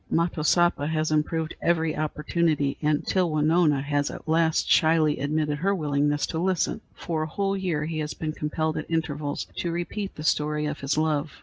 [0.09, 6.39] Matosapa has improved every opportunity, until Winona has at last shyly admitted her willingness to
[6.39, 6.81] listen.
[6.95, 10.79] For a whole year he has been compelled at intervals to repeat the story of
[10.79, 11.33] his love.